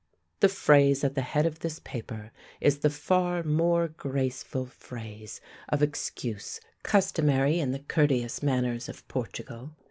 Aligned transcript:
The 0.39 0.49
phrase 0.49 1.03
at 1.03 1.13
the 1.13 1.21
head 1.21 1.45
of 1.45 1.59
this 1.59 1.77
paper 1.77 2.31
is 2.59 2.79
the 2.79 2.89
far 2.89 3.43
more 3.43 3.87
graceful 3.87 4.65
phrase 4.65 5.39
of 5.69 5.83
excuse 5.83 6.59
customary 6.81 7.59
in 7.59 7.71
the 7.71 7.77
courteous 7.77 8.41
manners 8.41 8.89
of 8.89 9.07
Portugal. 9.07 9.75